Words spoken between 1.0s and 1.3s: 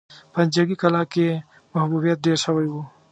کې